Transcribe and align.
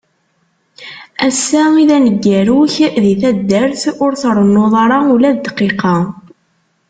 Ass-a 1.27 1.63
i 1.81 1.83
d 1.89 1.91
aneggaru-k 1.97 2.75
di 3.03 3.13
taddart, 3.21 3.81
ur 4.03 4.11
trennuḍ 4.21 4.73
ara 4.83 4.97
ula 5.13 5.31
d 5.31 5.37
dqiqa. 5.45 5.97